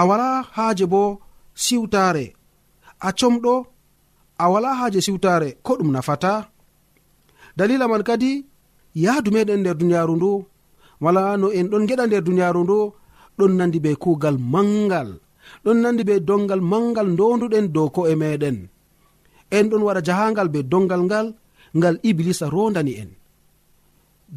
a 0.00 0.02
wala 0.08 0.28
haaje 0.56 0.86
bo 0.92 1.02
siwtaare. 1.64 2.24
A 3.06 3.08
comɗo 3.18 3.54
a 4.42 4.44
wala 4.52 4.70
haaje 4.78 5.00
siwtaare 5.06 5.48
ko 5.66 5.72
ɗum 5.78 5.90
nafata. 5.94 6.32
Dalila 7.56 7.86
man 7.90 8.02
kadi 8.08 8.30
yahdu 9.04 9.28
meɗen 9.34 9.60
nder 9.60 9.76
duniyaaru 9.80 10.14
ndu 10.16 10.30
wala 11.04 11.22
no 11.40 11.46
en 11.58 11.66
ɗon 11.70 11.84
geɗa 11.88 12.04
nder 12.06 12.22
duniyaaru 12.26 12.60
ndu 12.64 12.78
ɗon 13.38 13.52
nandi 13.58 13.78
be 13.84 13.90
kuugal 14.02 14.36
mangal 14.52 15.10
ɗon 15.64 15.78
nandi 15.82 16.02
be 16.08 16.14
dongal 16.28 16.62
mangal 16.72 17.08
donduɗen 17.18 17.66
dow 17.74 17.88
ko'e 17.94 18.14
meɗen. 18.22 18.58
En 19.56 19.66
ɗon 19.70 19.82
waɗa 19.86 20.00
jahangal 20.06 20.48
be 20.54 20.60
dongal 20.72 21.02
ngal 21.08 21.26
ngal 21.78 21.96
iblisa 22.08 22.46
rondani 22.54 22.92
en. 23.02 23.10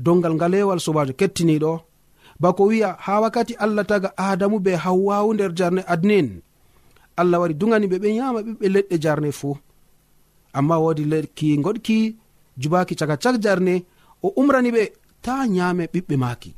Dongal 0.05 0.33
ngalewal 0.35 0.79
sobajo 0.85 1.13
kettiniɗo 1.19 1.71
bako 2.41 2.63
wi'a 2.71 2.89
ha 3.05 3.13
wakkati 3.24 3.53
allah 3.65 3.86
taga 3.91 4.10
adamu 4.17 4.57
be 4.65 4.71
hawwawu 4.83 5.33
nder 5.33 5.51
jarne 5.53 5.81
adnin. 5.93 6.41
Allah 7.19 7.38
wari 7.41 7.53
dugani 7.53 7.88
ɓe 7.91 7.98
ɓe 8.03 8.10
yama 8.19 8.39
ɓiɓɓe 8.45 8.67
leɗɗe 8.75 8.95
jarne 9.03 9.29
fuu 9.39 9.55
amma 10.57 10.75
wodi 10.83 11.03
lekki 11.12 11.48
goɗki 11.65 11.98
jubaki 12.62 12.93
caka 13.00 13.15
cak 13.24 13.36
jarne 13.43 13.74
o 14.25 14.27
umrani 14.41 14.69
ɓe 14.75 14.83
ta 15.25 15.33
yame 15.57 15.83
ɓiɓɓe 15.93 16.15
maki 16.24 16.51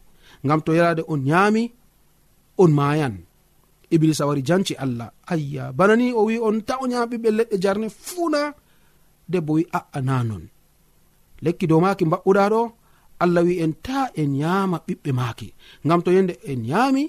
ngam 0.45 0.61
to 0.65 0.71
yarade 0.77 1.03
on 1.11 1.21
yami 1.31 1.63
on 2.57 2.71
mayan 2.79 3.15
iblisa 3.93 4.27
wari 4.27 4.41
janci 4.47 4.73
allah. 4.83 5.09
Ayya 5.31 5.63
bana 5.77 5.95
ni 5.95 6.13
o 6.13 6.21
wi 6.27 6.35
on 6.47 6.57
ta 6.67 6.73
o 6.81 6.85
yama 6.87 7.05
ɓiɓɓe 7.11 7.29
leɗɗe 7.37 7.55
jarne 7.63 7.87
fuuna 7.89 8.41
debbo 9.31 9.51
wi 9.57 9.63
a'a 9.77 9.99
nanon 10.07 10.43
lekki 11.43 11.65
dow 11.69 11.79
maki 11.83 12.03
mbaɓɓuɗa 12.05 12.43
ɗo 12.53 12.61
allah 13.23 13.41
wi 13.47 13.53
en 13.63 13.73
ta 13.85 13.99
en 14.21 14.31
yama 14.43 14.77
ɓiɓɓe 14.87 15.09
maake 15.19 15.47
ngam 15.85 15.99
to 16.05 16.09
yende 16.15 16.33
en 16.51 16.61
yami 16.71 17.03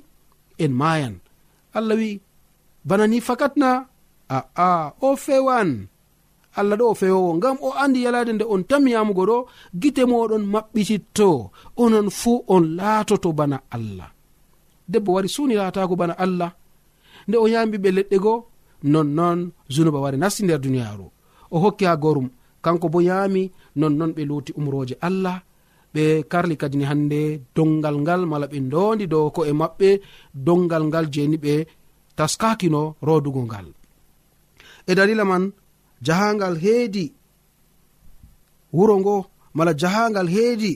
en 0.64 0.72
mayan 0.80 1.14
allah 1.78 1.96
wi 2.00 2.10
bana 2.88 3.04
ni 3.10 3.18
fakatna 3.28 3.70
aa 4.36 4.92
o 5.06 5.16
fewan 5.24 5.70
allah 6.58 6.76
ɗo 6.78 6.84
o 6.92 6.94
fewowo 7.00 7.30
ngam 7.38 7.56
o 7.66 7.68
andi 7.82 8.04
yalade 8.06 8.32
nde 8.32 8.44
on 8.54 8.62
tam 8.70 8.84
yamugo 8.94 9.24
ɗo 9.30 9.38
gite 9.80 10.02
moɗon 10.10 10.44
maɓɓititto 10.52 11.28
onon 11.82 12.08
fuu 12.20 12.44
on 12.54 12.64
laatoto 12.78 13.28
bana 13.38 13.56
allah. 13.76 14.08
Debbo 14.88 15.10
wari 15.16 15.28
suni 15.28 15.54
laatago 15.60 15.94
bana 15.96 16.14
allah. 16.24 16.50
Nde 17.28 17.36
o 17.44 17.46
yami 17.48 17.72
ɓiɓɓe 17.72 17.90
leɗɗe 17.96 18.16
go 18.24 18.34
nonnon 18.92 19.38
zunuba 19.74 19.98
wari 20.04 20.16
nasti 20.18 20.42
nder 20.44 20.60
duniyaru 20.64 21.06
o 21.54 21.56
hokki 21.62 21.84
ha 21.88 21.96
gorum 21.96 22.28
kanko 22.64 22.86
bo 22.92 22.98
yami 23.00 23.42
nonnon 23.76 24.10
ɓe 24.16 24.22
luuti 24.28 24.52
umroje 24.58 24.94
allah. 25.00 25.36
ɓe 25.94 26.04
karli 26.32 26.54
kadini 26.60 26.84
hande 26.90 27.20
dongal 27.56 27.96
ngal 28.02 28.22
mala 28.30 28.46
ɓe 28.52 28.58
dondi 28.72 29.04
dow 29.12 29.26
ko'e 29.36 29.52
maɓɓe 29.60 29.88
dongal 30.46 30.84
ngal 30.88 31.06
jeni 31.14 31.36
ɓe 31.44 31.54
taskakino 32.16 32.82
rodugo 33.06 33.42
ngal. 33.48 33.66
E 34.90 34.92
dalila 34.98 35.24
man 35.30 35.44
jahangal 36.06 36.54
heedi 36.64 37.04
wuro 38.76 38.94
ngo 39.00 39.16
mala 39.56 39.72
jahangal 39.80 40.28
heedi 40.34 40.72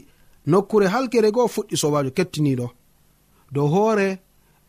nokkure 0.51 0.87
halkere 0.95 1.29
goo 1.37 1.49
fuɗɗi 1.55 1.77
sobajo 1.83 2.11
kettiniɗo. 2.17 2.67
Dow 3.55 3.69
hoore 3.75 4.09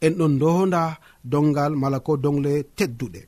en 0.06 0.14
ɗon 0.20 0.34
donda 0.42 0.82
dongal 1.32 1.74
mala 1.82 2.00
ko 2.06 2.12
dongle 2.24 2.54
tedduɗe. 2.78 3.22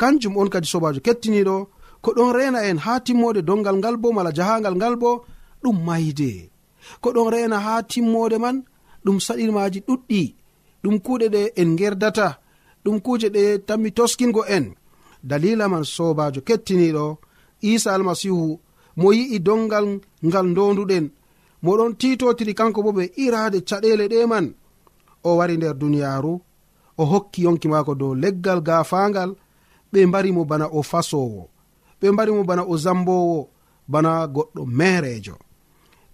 Kanjum 0.00 0.36
on 0.40 0.48
kadi 0.52 0.68
sobajo 0.72 1.00
kettiniɗo 1.06 1.56
ko 2.02 2.10
ɗon 2.16 2.32
rena 2.36 2.60
en 2.68 2.78
ha 2.84 3.00
timmode 3.00 3.40
dongal 3.48 3.76
ngal 3.78 3.96
bo 4.02 4.08
mala 4.12 4.30
jahangal 4.38 4.74
ngal 4.76 4.96
bo 5.02 5.10
ɗum 5.68 5.84
mayde. 5.84 6.50
Ko 7.00 7.12
ɗon 7.12 7.30
rena 7.32 7.58
ha 7.60 7.82
timmode 7.82 8.38
man 8.44 8.56
ɗum 9.04 9.18
saɗirmaji 9.26 9.80
ɗuɗɗi 9.86 10.22
ɗum 10.82 10.96
kuuɗe 11.04 11.26
ɗe 11.34 11.42
en 11.60 11.76
gerdata 11.78 12.26
ɗum 12.84 12.96
kuje 13.04 13.28
ɗe 13.36 13.42
tanmi 13.66 13.90
toskingo 13.96 14.42
en. 14.56 14.64
Dalila 15.28 15.68
man 15.68 15.84
sobajo 15.94 16.40
kettiniɗo 16.48 17.04
isa 17.70 17.90
almasihu 17.94 18.60
mo 18.96 19.08
yi'i 19.16 19.38
dongal 19.46 19.86
ngal 20.26 20.46
donduɗen 20.56 21.06
moɗon 21.64 21.92
titotiri 22.00 22.52
kanko 22.58 22.80
bo 22.84 22.90
ɓe 22.98 23.04
irade 23.24 23.58
caɗele 23.68 24.04
ɗe 24.12 24.18
man. 24.32 24.46
O 25.28 25.30
wari 25.38 25.56
nder 25.56 25.74
duniyaru 25.80 26.32
o 27.00 27.02
hokki 27.12 27.40
yonki 27.46 27.68
mako 27.72 27.92
dow 28.00 28.12
leggal 28.22 28.60
gafangal 28.68 29.30
ɓe 29.92 29.98
mbarimo 30.08 30.42
bana 30.50 30.66
o 30.78 30.80
fasowo 30.90 31.42
ɓe 32.00 32.06
mbarimo 32.12 32.42
bana 32.48 32.62
o 32.72 32.74
zambowo 32.84 33.38
bana 33.92 34.10
goɗɗo 34.34 34.62
merejo. 34.78 35.34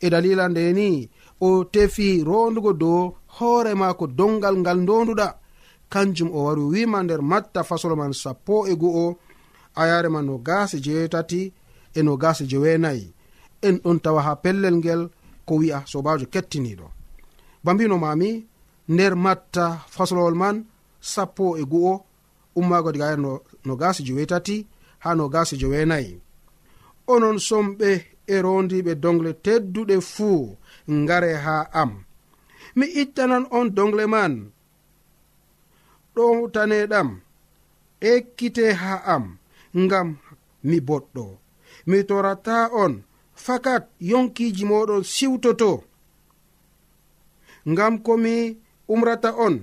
e 0.05 0.11
dalila 0.13 0.45
ndeni 0.49 0.91
o 1.47 1.49
tefi 1.75 2.09
rondugo 2.29 2.73
dow 2.83 3.03
hoore 3.37 3.73
maako 3.81 4.05
dongal 4.19 4.57
ngal 4.63 4.79
ndonduɗa. 4.83 5.29
Kanjum 5.93 6.31
o 6.37 6.39
wari 6.47 6.65
wima 6.73 6.99
nder 7.03 7.23
matta 7.31 7.61
fasolo 7.69 7.95
man 8.01 8.13
sappo 8.23 8.55
e 8.73 8.75
gu'o. 8.83 9.07
Ayare 9.81 10.09
ma 10.15 10.21
no 10.23 10.35
gasi 10.49 10.77
jeetati 10.85 11.43
e 11.99 12.01
no 12.03 12.13
gasi 12.23 12.45
jeweenayi 12.51 13.07
en 13.67 13.77
ɗon 13.83 13.99
tawa 14.05 14.21
ha 14.27 14.33
pellel 14.43 14.77
ngel 14.81 15.03
ko 15.47 15.53
wi'a 15.61 15.79
sobajo 15.91 16.27
kettiniɗo. 16.33 16.87
Bambino 17.65 17.97
mami 18.05 18.31
nder 18.95 19.15
matta 19.25 19.67
fasolowol 19.95 20.37
man 20.43 20.57
sappo 21.13 21.45
e 21.57 21.65
gu'o 21.73 21.95
ummago 22.59 22.89
diga 22.93 23.07
ayare 23.07 23.23
no 23.67 23.75
gasi 23.81 24.01
jewetati 24.07 24.57
ha 25.05 25.11
no 25.15 25.25
gasi 25.35 25.55
jeweenayi 25.61 26.13
onon 27.13 27.39
somɓe 27.49 27.91
e 28.27 28.37
rondiɓe 28.45 28.93
dongle 29.03 29.31
tedduɗe 29.45 29.97
fuu 30.01 30.57
ngare 31.03 31.33
ha 31.45 31.57
am. 31.83 31.93
Mi 32.77 32.87
ittanan 33.03 33.45
on 33.59 33.67
dongle 33.77 34.05
man 34.15 34.33
ɗowtaneɗam 36.15 37.09
ekkite 38.13 38.65
ha 38.81 38.93
am 39.15 39.25
ngam 39.83 40.09
mi 40.69 40.77
boɗɗo. 40.89 41.25
Mi 41.89 41.99
torata 42.09 42.57
on 42.83 42.93
fakat 43.45 43.85
yonkiji 44.11 44.65
moɗon 44.71 45.03
siwtoto 45.15 45.71
ngam 47.71 47.95
komi 48.07 48.35
umrata 48.93 49.31
on 49.47 49.55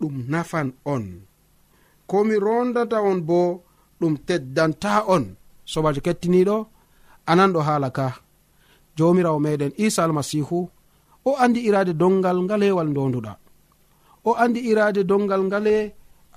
ɗum 0.00 0.14
nafan 0.32 0.68
on. 0.94 1.04
Komi 2.10 2.34
rondata 2.44 2.98
on 3.10 3.18
bo 3.28 3.38
ɗum 4.00 4.14
teddanta 4.26 4.92
on. 5.14 5.24
Sobajo 5.72 6.00
kettiniɗo 6.06 6.56
anan 7.30 7.52
ɗo 7.54 7.60
haala 7.68 7.90
ka. 7.90 8.06
Jomirawo 8.96 9.38
meɗen 9.44 9.72
isa 9.76 10.04
almasihu 10.04 10.58
o 11.28 11.30
andi 11.42 11.60
irade 11.68 11.92
dongal 12.00 12.38
ngalewal 12.44 12.88
donduɗa 12.96 13.32
o 14.28 14.30
andi 14.42 14.60
irade 14.70 15.02
dongal 15.10 15.42
ngale 15.48 15.76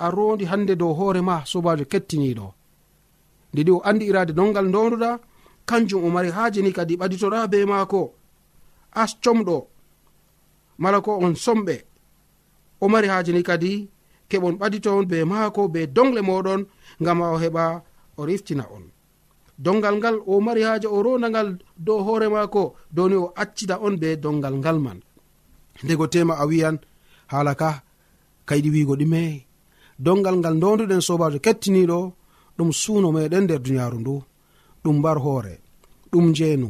a 0.04 0.06
rondi 0.16 0.46
hande 0.52 0.74
dow 0.82 0.94
hoore 1.00 1.22
ma 1.22 1.36
sobajo 1.52 1.86
kettiniɗo 1.92 2.48
ndiɗi 3.54 3.72
o 3.78 3.80
andi 3.90 4.06
irade 4.12 4.34
dongal 4.40 4.68
donduɗa 4.74 5.12
kanjum 5.70 6.04
o 6.06 6.10
mari 6.16 6.30
haaji 6.38 6.60
ni 6.64 6.72
kadi 6.78 6.94
ɓaditoɗa 7.02 7.48
be 7.52 7.58
maako. 7.72 8.02
As 9.02 9.12
comɗo 9.24 9.58
mala 10.82 10.98
ko 11.06 11.12
on 11.26 11.34
somɓe. 11.46 11.76
O 12.82 12.86
mari 12.94 13.08
haaji 13.08 13.32
ni 13.34 13.42
kadi 13.50 13.72
keɓon 14.30 14.56
ɓaditon 14.62 15.06
be 15.12 15.18
maako 15.32 15.62
be 15.74 15.82
dongle 15.96 16.22
moɗon 16.30 16.62
ngam 17.02 17.20
a 17.22 17.28
o 17.36 17.38
heɓa 17.44 17.64
o 18.20 18.22
riftina 18.30 18.66
on. 18.76 18.84
dongal 19.66 19.96
ngal 20.00 20.18
o 20.32 20.34
mari 20.46 20.62
haaja 20.68 20.90
o 20.96 21.04
rona 21.06 21.28
ngal 21.30 21.50
dow 21.86 22.00
hoore 22.06 22.28
maako 22.36 22.64
downi 22.96 23.16
o 23.24 23.26
accida 23.42 23.76
on 23.86 23.96
be 24.02 24.10
dongal 24.24 24.56
ngal 24.62 24.78
man. 24.86 25.00
Ndego 25.84 26.06
tema 26.14 26.34
a 26.42 26.46
wiyan 26.50 26.78
haala 27.32 27.54
ka 27.62 27.70
kayɗi 28.48 28.70
wiigo 28.74 28.96
ɗume 29.00 29.22
dongal 30.06 30.36
ngal 30.40 30.56
donduɗen 30.62 31.02
sobajo 31.08 31.40
kettiniɗo 31.46 32.00
ɗum 32.58 32.70
suuno 32.82 33.08
meɗen 33.16 33.44
nder 33.44 33.60
duniyaaru 33.64 33.98
ndu. 34.00 34.16
Ɗum 34.84 34.96
mbar 35.00 35.18
hoore 35.26 35.54
ɗum 36.12 36.26
njeenu 36.32 36.70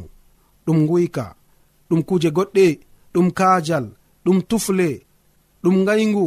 ɗum 0.66 0.78
nguyka 0.84 1.24
ɗum 1.88 2.00
kuuje 2.08 2.30
goɗɗe 2.36 2.64
ɗum 3.14 3.26
kaajal 3.38 3.86
ɗum 4.24 4.38
tufle 4.48 4.88
ɗum 5.62 5.76
ngayngu. 5.82 6.26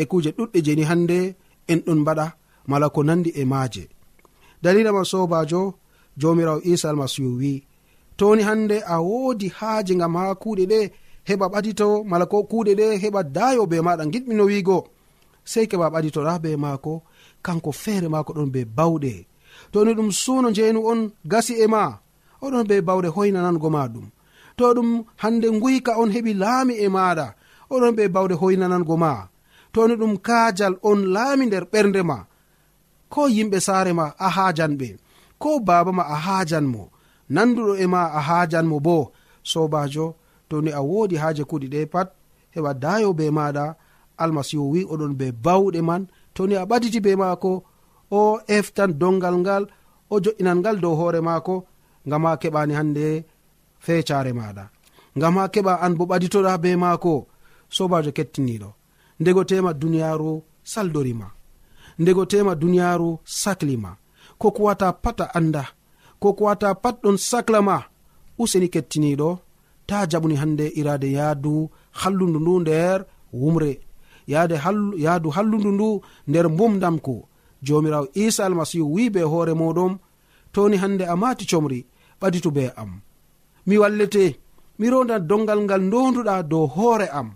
E 0.00 0.02
kuuje 0.10 0.30
ɗuɗɗe 0.36 0.58
jeni 0.66 0.82
hannde 0.90 1.18
en 1.70 1.80
ɗon 1.86 2.00
mbaɗa 2.02 2.26
mala 2.70 2.86
ko 2.94 3.00
nandi 3.08 3.30
e 3.40 3.44
maaje. 3.52 3.84
dalila 4.64 4.90
ma 4.96 5.02
sobajo 5.04 5.62
jomirawo 6.20 6.60
isa 6.72 6.90
almasihu 6.90 7.32
wi 7.40 7.54
toni 8.16 8.42
hande 8.48 8.76
a 8.94 8.96
woodi 9.08 9.48
haaje 9.58 9.94
gam 10.00 10.14
ha 10.16 10.34
kuuɗe 10.42 10.64
ɗe 10.72 10.80
heɓa 11.28 11.46
ɓadito 11.52 11.88
mala 12.10 12.26
ko 12.26 12.36
kuuɗe 12.50 12.72
ɗe 12.80 12.86
heɓa 13.02 13.20
dayo 13.36 13.62
be 13.70 13.76
maɗa 13.86 14.04
giɗmino 14.12 14.44
wiigo. 14.50 14.78
Sei 15.44 15.66
keɓa 15.70 15.86
ɓaditoɗa 15.94 16.32
be 16.44 16.50
maako 16.64 16.92
kanko 17.44 17.70
feere 17.82 18.08
maako 18.14 18.30
ɗon 18.36 18.50
be 18.54 18.60
bawɗe. 18.76 19.12
Toni 19.72 19.92
ɗum 19.98 20.10
suuno 20.22 20.48
njeenu 20.50 20.80
on 20.90 21.00
gasi 21.30 21.54
e 21.64 21.66
ma 21.74 21.82
oɗon 22.44 22.64
be 22.68 22.76
bawɗe 22.88 23.08
hoynanango 23.16 23.68
ma 23.76 23.82
ɗum 23.92 24.06
to 24.56 24.64
ɗum 24.76 25.04
hande 25.22 25.46
nguyka 25.56 25.92
on 26.02 26.10
heɓi 26.14 26.32
laami 26.42 26.74
e 26.84 26.88
maɗa 26.96 27.26
oɗon 27.74 27.92
be 27.96 28.04
bawɗe 28.14 28.34
hoynanango 28.40 28.96
ma. 28.96 29.12
Toni 29.72 29.94
ɗum 30.00 30.14
kaajal 30.26 30.74
on 30.82 31.00
laami 31.14 31.44
nder 31.46 31.64
ɓernde 31.72 32.02
ma. 32.10 32.16
ko 33.12 33.22
yimɓe 33.36 33.58
saare 33.66 33.92
ma 33.98 34.06
a 34.26 34.28
haajan 34.36 34.72
ɓe 34.80 34.88
ko 35.42 35.50
baba 35.68 35.92
ma 35.98 36.04
a 36.14 36.16
haajan 36.26 36.66
mo 36.72 36.82
nanduɗo 37.34 37.72
e 37.84 37.86
ma 37.94 38.00
a 38.18 38.20
haajan 38.28 38.66
mo 38.70 38.78
bo. 38.86 38.98
Sobajo 39.50 40.06
to 40.48 40.56
ni 40.64 40.70
a 40.78 40.80
woodi 40.88 41.16
haaje 41.22 41.42
kuɗi 41.50 41.66
ɗe 41.74 41.80
pat 41.92 42.08
heɓa 42.54 42.70
dayo 42.82 43.08
be 43.18 43.24
maɗa 43.38 43.64
almasihu 44.22 44.64
wi 44.72 44.80
oɗon 44.92 45.12
be 45.20 45.26
bawɗe 45.44 45.80
man 45.88 46.02
to 46.34 46.42
ni 46.46 46.54
a 46.56 46.64
ɓaditi 46.70 46.98
be 47.06 47.12
maako 47.22 47.50
o 48.18 48.20
eftan 48.56 48.90
dongal 49.00 49.36
ngal 49.42 49.64
o 50.12 50.14
jo'inan 50.24 50.58
ngal 50.60 50.76
dow 50.82 50.94
hoore 51.00 51.20
maako 51.28 51.54
ngam 52.06 52.24
ha 52.26 52.32
keɓani 52.42 52.74
hande 52.78 53.06
fecare 53.84 54.32
maɗa 54.38 54.64
ngam 55.16 55.34
ha 55.38 55.44
keɓa 55.54 55.72
an 55.84 55.92
bo 55.98 56.04
ɓaditoɗa 56.10 56.52
be 56.62 56.70
maako. 56.84 57.14
Sobajo 57.76 58.10
kettiniɗo 58.16 58.70
ndego 59.20 59.42
tema 59.44 59.70
duniyaru 59.80 60.42
saldorima 60.72 61.28
ndego 61.98 62.24
tema 62.26 62.54
duniyaaru 62.54 63.18
saklima. 63.24 63.96
Ko 64.38 64.50
kuwata 64.50 64.92
pat 64.92 65.20
a 65.20 65.34
annda 65.34 65.64
ko 66.20 66.32
kuwata 66.32 66.74
pat 66.74 66.96
ɗon 67.02 67.16
saklama. 67.16 67.76
Useni 68.38 68.68
kettiniɗo 68.68 69.38
ta 69.86 69.96
jaɓuni 70.10 70.36
hande 70.42 70.66
irade 70.80 71.08
yaadu 71.12 71.70
hallundu 72.00 72.38
ndu 72.40 72.60
nder 72.60 72.98
wumre. 73.32 73.72
Yaade 74.32 74.56
yaadu 75.04 75.28
hallundu 75.36 75.70
ndu 75.72 75.88
nder 76.28 76.46
mbumdamku 76.50 77.16
jomirawo 77.62 78.06
isa 78.14 78.46
almasihu 78.46 78.94
wi 78.94 79.10
be 79.14 79.20
hoore 79.22 79.52
moɗon 79.60 79.92
toni 80.52 80.76
hande 80.82 81.04
a 81.06 81.16
mati 81.16 81.44
comri 81.50 81.86
ɓaditu 82.20 82.50
be 82.56 82.64
am. 82.76 83.00
Mi 83.66 83.78
wallete 83.78 84.24
mi 84.78 84.86
ronda 84.90 85.18
dongal 85.18 85.60
ngal 85.64 85.82
ndonduɗa 85.88 86.42
dow 86.50 86.66
hoore 86.66 87.06
am. 87.18 87.28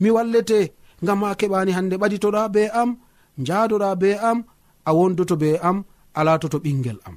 Mi 0.00 0.08
wallete 0.16 0.58
ngam 1.02 1.18
ma 1.20 1.34
keɓani 1.40 1.72
hande 1.76 1.94
ɓaditoɗa 1.96 2.48
be 2.54 2.62
am 2.80 2.90
njaadoɗa 3.42 3.88
be 4.00 4.10
am 4.28 4.38
a 4.88 4.90
wondoto 4.98 5.34
be 5.42 5.50
am 5.68 5.76
alatoto 6.18 6.58
ɓingel 6.64 6.98
am. 7.08 7.16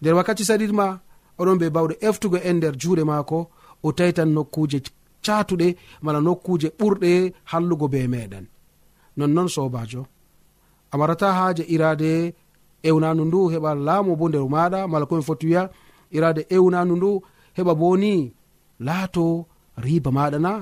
Nder 0.00 0.14
wakkati 0.16 0.44
saɗitma 0.48 0.86
oɗon 1.40 1.58
be 1.60 1.66
bawɗe 1.74 1.94
eftugo 2.08 2.36
en 2.48 2.56
nder 2.56 2.74
juuɗe 2.80 3.02
maako 3.10 3.38
o 3.86 3.88
taitan 3.98 4.30
nokkuje 4.36 4.78
catuɗe 5.24 5.68
mala 6.04 6.20
nokkuje 6.26 6.68
ɓurɗe 6.78 7.10
hallugo 7.50 7.86
be 7.92 8.00
meɗen 8.12 8.44
nonnon 9.16 9.48
sobajo 9.54 10.02
amarata 10.92 11.26
marata 11.26 11.28
haaje 11.38 11.62
irade 11.74 12.10
ewnanu 12.88 13.22
ndu 13.28 13.38
heɓa 13.52 13.70
laamu 13.86 14.12
bo 14.18 14.24
nder 14.28 14.44
maɗa 14.54 14.80
mala 14.92 15.04
komi 15.08 15.22
foti 15.28 15.46
wiya 15.50 15.62
irade 16.16 16.42
ewnanu 16.56 16.92
ndu 16.96 17.10
heɓa 17.56 17.72
boni 17.80 18.12
laato 18.86 19.24
riba 19.84 20.10
maɗa 20.16 20.38
na 20.46 20.52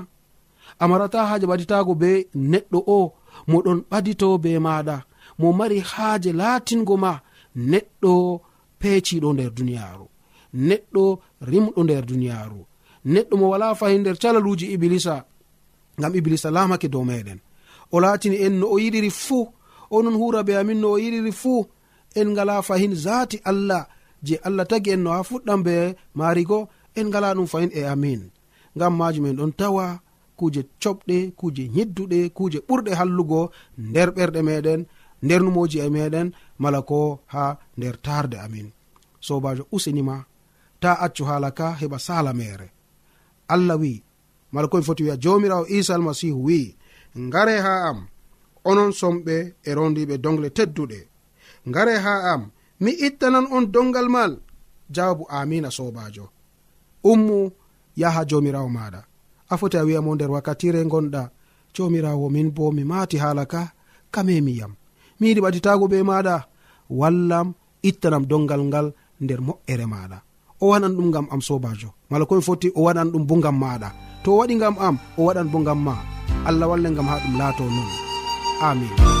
a 0.81 1.27
haaje 1.29 1.45
ɓaditago 1.51 1.93
be 2.01 2.11
neɗɗo 2.51 2.79
o 2.97 2.99
moɗon 3.47 3.79
ɓadito 3.89 4.27
be 4.43 4.51
maɗa. 4.65 4.97
Mo 5.39 5.47
mari 5.59 5.79
haaje 5.91 6.31
laatingo 6.39 6.95
ma. 7.03 7.11
Neɗɗo 7.71 8.13
peeciɗo 8.79 9.29
nder 9.33 9.51
duniyaaru. 9.57 10.05
Neɗɗo 10.67 11.03
rimɗo 11.51 11.79
nder 11.83 12.03
duniyaaru. 12.09 12.59
Neɗɗo 13.13 13.33
mo 13.39 13.45
wala 13.51 13.75
fahi 13.79 13.97
nder 13.99 14.17
calaluuji 14.21 14.65
iblisa 14.75 15.15
ngam 15.99 16.13
iblisa 16.19 16.49
laamake 16.55 16.87
dow 16.93 17.03
meɗen 17.09 17.39
o 17.91 17.99
laatini 18.03 18.37
en 18.45 18.53
no 18.59 18.65
o 18.73 18.77
yiɗiri 18.79 19.09
fuu. 19.09 19.47
Onon 19.95 20.15
hura 20.19 20.43
be 20.47 20.53
amin 20.55 20.79
no 20.81 20.87
o 20.95 20.97
yiɗiri 21.03 21.31
fuu. 21.41 21.65
En 22.15 22.27
ngala 22.31 22.61
fahin 22.67 22.93
zaati 22.95 23.37
allah 23.43 23.83
je 24.23 24.35
allah 24.47 24.65
tagi 24.71 24.91
en 24.91 25.03
no 25.03 25.09
ha 25.11 25.21
fuɗɗam 25.29 25.61
be 25.67 25.75
maarigo 26.17 26.59
en 26.95 27.07
ngala 27.09 27.35
ɗum 27.35 27.47
fahin 27.51 27.71
e 27.73 27.81
amin. 27.93 28.21
Ngam 28.75 28.93
majum 28.99 29.25
en 29.25 29.37
ɗon 29.39 29.51
tawa 29.59 29.85
kuje 30.41 30.61
coɓɗe 30.83 31.17
kuje 31.39 31.63
yidduɗe 31.75 32.19
kuje 32.37 32.59
ɓurɗe 32.67 32.91
hallugo 32.99 33.41
nder 33.89 34.09
ɓerɗe 34.15 34.39
meɗen 34.49 34.81
nder 35.25 35.41
numoji 35.45 35.77
e 35.85 35.87
meɗen 35.95 36.27
mala 36.61 36.79
ko 36.89 36.99
ha 37.33 37.43
nder 37.77 37.95
tarde 38.05 38.37
amin. 38.45 38.67
Sobajo 39.27 39.63
usinima 39.75 40.15
ta 40.81 40.91
accu 41.05 41.23
hala 41.29 41.49
ka 41.57 41.67
heɓa 41.79 41.97
sala 42.07 42.31
mere. 42.39 42.67
Allah 43.53 43.77
wi 43.81 43.93
mala 44.53 44.67
komi 44.71 44.83
foti 44.87 45.03
wiya 45.05 45.17
jomirawo 45.23 45.65
isa 45.77 45.93
almasihu 45.95 46.39
wi 46.47 46.59
ngare 47.25 47.55
ha 47.65 47.73
am 47.89 47.99
onon 48.69 48.91
somɓe 48.99 49.35
e 49.69 49.71
rondiɓe 49.77 50.15
dongle 50.23 50.49
tedduɗe. 50.57 50.99
Ngare 51.69 51.95
ha 52.05 52.13
am 52.33 52.41
mi 52.83 52.91
ittanan 53.07 53.45
on 53.55 53.65
dongal 53.73 54.07
mal. 54.15 54.33
Jawabu 54.95 55.23
amina 55.39 55.69
sobajo. 55.77 56.25
Ummu 57.11 57.39
yaha 58.01 58.21
jomirawo 58.29 58.69
maɗa. 58.77 59.01
a 59.51 59.55
foti 59.59 59.77
a 59.77 59.83
wi'amo 59.87 60.11
nder 60.15 60.31
wakkatire 60.35 60.79
gonɗa 60.91 61.21
jomirawo 61.75 62.25
min 62.35 62.47
bo 62.55 62.63
mi 62.75 62.83
mati 62.91 63.17
hala 63.23 63.43
ka 63.53 63.61
kamemiyam 64.13 64.71
mi 65.19 65.25
yiɗi 65.29 65.41
ɓaditago 65.45 65.85
be 65.91 65.97
maɗa 66.09 66.35
wallam 66.99 67.47
ittanam 67.89 68.23
dongal 68.29 68.61
ngal 68.69 68.87
nder 69.23 69.39
moƴƴere 69.47 69.85
maɗa 69.93 70.17
o 70.61 70.65
waɗan 70.71 70.93
ɗum 70.97 71.09
gam 71.13 71.27
am 71.33 71.41
sobajo. 71.47 71.89
Mala 72.09 72.25
komi 72.29 72.41
foti 72.47 72.67
o 72.77 72.81
waɗan 72.85 73.11
ɗum 73.13 73.23
bo 73.29 73.35
gam 73.43 73.57
maɗa 73.63 73.89
to 74.23 74.29
o 74.33 74.37
waɗi 74.39 74.55
gam 74.61 74.75
am 74.87 74.95
o 75.17 75.21
waɗan 75.27 75.47
bo 75.51 75.57
gam 75.67 75.79
ma. 75.87 75.95
Allah 76.47 76.69
walle 76.69 76.89
gam 76.97 77.07
ha 77.11 77.15
ɗum 77.23 77.33
laato 77.39 77.63
non 77.75 77.89
amin. 78.69 79.20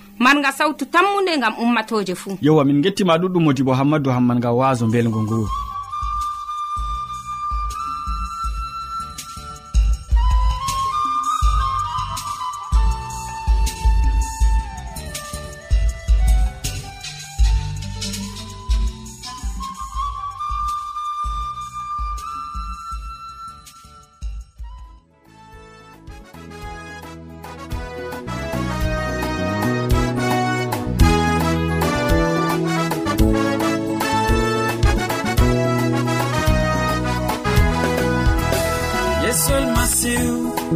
marga 0.21 0.51
sawtu 0.51 0.85
tammude 0.85 1.33
gam 1.41 1.53
ummatoje 1.63 2.15
fuu. 2.15 2.37
Yewa 2.41 2.63
min 2.65 2.81
gettima 2.81 3.17
ɗuɗɗum 3.17 3.43
modi 3.43 3.63
bo 3.63 3.73
hammadou 3.73 4.13
hamman 4.13 4.39
ga 4.39 4.51
waso 4.59 4.85
belgo 4.93 5.19
ngu. 5.23 5.39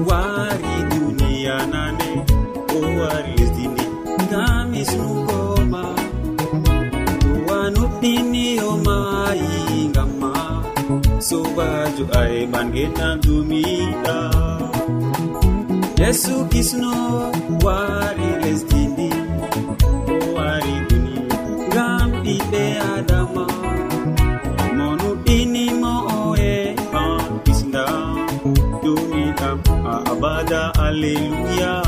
wari 0.10 0.76
duniya 0.92 1.58
nane 1.74 2.12
o 2.76 2.80
wari 3.00 3.32
lesdini 3.40 3.86
ndi 4.16 4.26
ngam 4.30 4.68
hisnugoma 4.78 5.84
duwa 7.24 7.60
nuɗɗiniyomayi 7.76 9.54
ngam 9.92 10.10
ma 10.22 10.34
sobajo 11.28 12.04
aeɓan 12.22 12.68
geɗan 12.76 13.14
dumiɗa. 13.24 14.18
Yesu 16.02 16.36
kisno 16.52 16.94
wari 17.66 18.28
lesdi 18.44 18.75
hallelujah. 30.96 31.85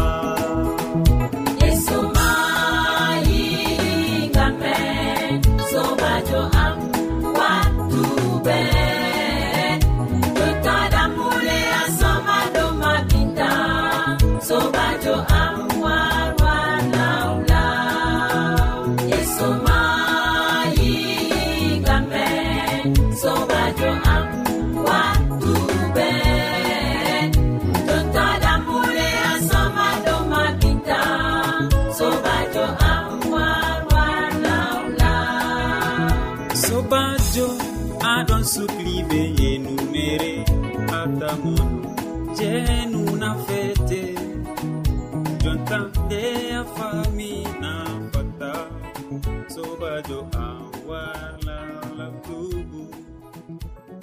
do 50.07 50.19
an 50.39 50.71
wala 50.87 51.57
labdubu 51.97 52.83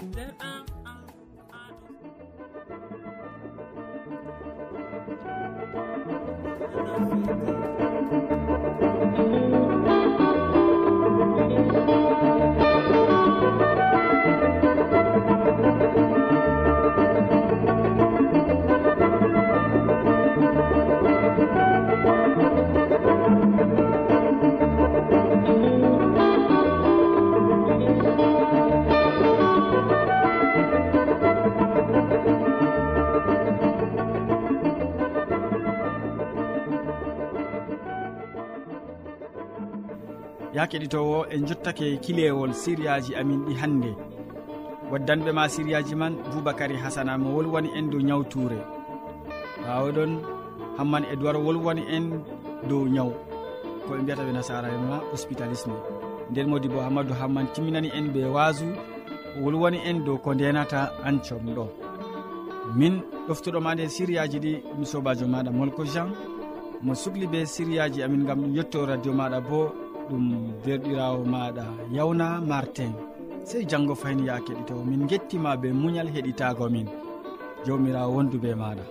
nder 0.08 0.30
am 0.50 0.64
ah, 0.84 0.90
an 0.92 1.04
ah, 1.52 1.64
aɗo 1.64 3.03
ya 40.64 40.68
keɗitowo 40.70 41.26
en 41.30 41.44
jottake 41.46 41.96
kilewol 42.00 42.52
siriyaji 42.54 43.14
amin 43.16 43.44
ɗi 43.46 43.54
hannde. 43.60 43.92
Waddanɓe 44.90 45.32
ma 45.32 45.48
siriyaji 45.48 45.94
man 45.94 46.14
boubacary 46.32 46.76
hasana 46.76 47.18
mo 47.18 47.36
wolwani 47.36 47.68
en 47.78 47.90
dow 47.90 48.00
ñawtuure 48.00 48.56
ɓawoɗon 49.64 50.12
hamman 50.78 51.04
e 51.12 51.16
dowar 51.16 51.36
wolwani 51.36 51.82
en 51.96 52.04
dow 52.68 52.86
ñaw. 52.88 53.10
Koɓe 53.86 53.98
mbiyata 54.02 54.22
ɓe 54.24 54.32
nasara 54.32 54.68
en 54.74 54.82
ma 54.88 54.96
hospitalisme. 55.12 55.74
Nden 56.30 56.48
modi 56.48 56.68
bo 56.68 56.80
hammadou 56.80 57.14
hamman 57.20 57.46
timminani 57.52 57.90
en 57.98 58.08
ɓe 58.14 58.24
waasu 58.34 58.64
wolwani 59.42 59.78
en 59.84 60.04
dow 60.04 60.16
ko 60.18 60.32
ndenata 60.34 60.92
ancom 61.04 61.44
ɗo. 61.56 61.64
Min 62.74 63.02
ɗoftuɗoma 63.28 63.74
nde 63.74 63.88
siriyaji 63.88 64.38
ɗi 64.40 64.52
mi 64.78 64.86
sobajo 64.86 65.26
maɗa 65.26 65.50
molko 65.50 65.84
jean. 65.84 66.08
Mo 66.82 66.94
sukli 66.94 67.26
be 67.26 67.44
siriyaji 67.46 68.02
amin 68.02 68.24
gam 68.26 68.40
ɗum 68.40 68.54
yetto 68.56 68.86
radio 68.86 69.12
maɗa 69.12 69.40
bo 69.48 69.83
ɗum 70.08 70.24
derɗirawo 70.64 71.24
maɗa 71.24 71.64
yawna 71.96 72.40
martin. 72.40 72.92
Sey 73.44 73.64
janggo 73.70 73.94
fayin 73.94 74.24
ya 74.26 74.40
keɗitowo 74.46 74.84
min 74.84 75.06
gettima 75.08 75.56
be 75.60 75.68
muñal 75.72 76.08
heɗitago 76.14 76.70
min. 76.70 76.88
Jawmirawo 77.66 78.14
wondu 78.14 78.38
be 78.40 78.54
maɗa. 78.54 78.84